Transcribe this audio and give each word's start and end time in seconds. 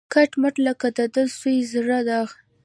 کټ 0.13 0.31
مټ 0.41 0.55
لکه 0.67 0.87
د 0.97 0.97
ده 0.99 1.05
د 1.13 1.17
سوي 1.37 1.57
زړه 1.71 1.99
داغ 2.07 2.29